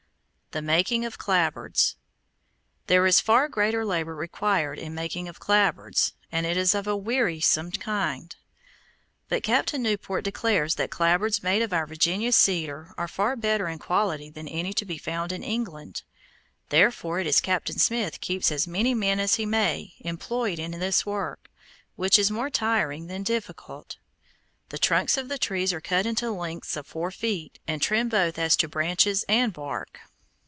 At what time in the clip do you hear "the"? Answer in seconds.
0.53-0.61, 4.93-5.01, 24.67-24.77, 25.29-25.37